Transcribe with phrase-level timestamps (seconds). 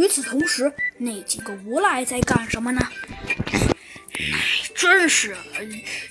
[0.00, 2.80] 与此同时，那几个无赖在干什么呢？
[4.74, 5.36] 真是，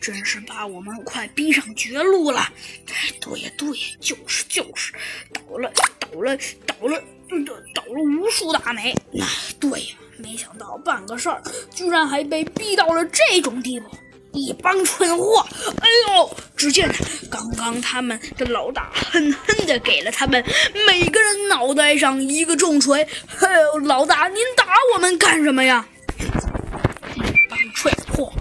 [0.00, 2.52] 真是把我们快逼上绝路了！
[2.84, 4.92] 对呀，对呀，就是就是，
[5.32, 6.36] 倒了，倒了，
[6.66, 7.00] 倒了，
[7.46, 8.92] 倒倒了无数大霉。
[9.20, 9.26] 哎，
[9.60, 11.40] 对呀，没想到办个事儿，
[11.70, 13.88] 居然还被逼到了这种地步。
[14.36, 15.44] 一帮蠢货！
[15.80, 16.88] 哎呦，只见
[17.30, 20.44] 刚刚他们的老大狠狠地给了他们
[20.86, 23.02] 每个人脑袋上一个重锤。
[23.40, 23.48] 哎，
[23.84, 25.86] 老大，您打我们干什么呀？
[26.18, 28.32] 一帮蠢货！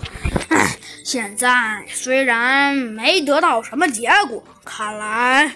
[0.49, 5.55] 哎，现在虽然没得到什么结果，看来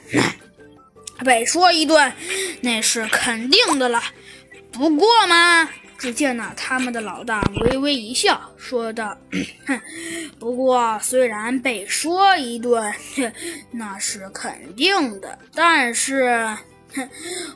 [1.25, 2.13] 被说一顿
[2.61, 4.01] 那是肯定的了。
[4.71, 5.69] 不过嘛。
[5.99, 9.15] 只见呢，他们的老大微微一笑，说道
[9.67, 9.79] ：“哼，
[10.39, 12.91] 不过虽然被说一顿，
[13.69, 16.47] 那是肯定的，但是，
[16.95, 17.09] 哼，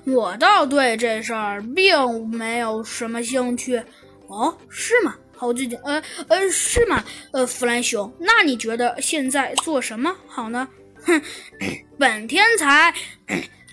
[0.06, 3.82] 我倒对这事儿并没有什么兴趣。
[4.28, 5.16] 哦，是吗？
[5.38, 7.02] 猴子警，呃呃，是吗？
[7.32, 10.68] 呃，弗兰熊，那你觉得现在做什么好呢？
[11.06, 11.22] 哼，
[11.98, 12.94] 本天才。”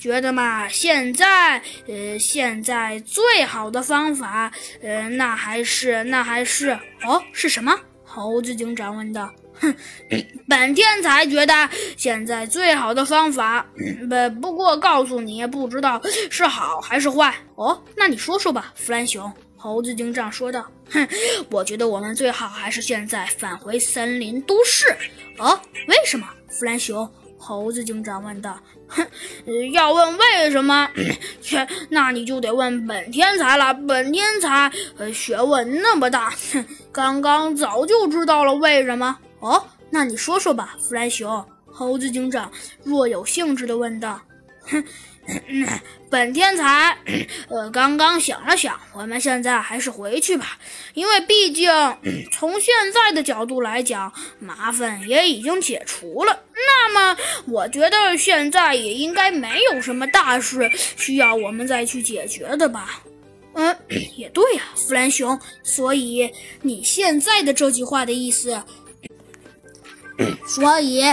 [0.00, 4.50] 觉得嘛，现在，呃，现在最好的方法，
[4.82, 6.70] 呃，那还是，那还是，
[7.04, 7.78] 哦，是什么？
[8.02, 9.30] 猴子警长问道。
[9.60, 9.72] 哼，
[10.48, 13.66] 本天才觉得现在最好的方法，
[14.08, 17.34] 不，不过告诉你，不知道是好还是坏。
[17.56, 19.30] 哦，那你说说吧，弗兰熊。
[19.56, 20.66] 猴子警长说道。
[20.90, 21.06] 哼，
[21.52, 24.86] 我觉得我们最好还是现在返回森林都市。
[25.36, 26.26] 哦，为什么？
[26.48, 27.06] 弗兰熊。
[27.42, 29.04] 猴子警长问道：“哼，
[29.72, 30.86] 要问为什么？
[31.40, 33.72] 切，那你就得问本天才了。
[33.72, 39.16] 本天才，呃，学问那么大，哼， 刚刚早就知道了为什么。
[39.40, 42.50] 哦，那你说说吧，弗兰熊。”猴子警长
[42.82, 44.20] 若有兴致地问道：“。”
[46.10, 46.96] 本天才，
[47.48, 50.58] 呃，刚刚想了想，我们现在还是回去吧，
[50.94, 51.70] 因为毕竟
[52.32, 56.36] 从现在的角度来讲，麻烦也已经解除了。
[56.52, 63.02] 那么，我觉得现在也应该没有什么大事需要我们再去解决的吧？
[63.54, 63.76] 嗯，
[64.16, 65.38] 也对呀，弗兰熊。
[65.62, 68.60] 所以你现在的这句话的意思，
[70.46, 71.04] 所以。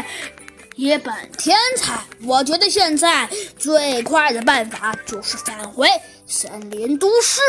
[0.78, 3.28] 一本天才，我觉得现在
[3.58, 5.90] 最快的办法就是返回
[6.28, 7.42] 森林都市。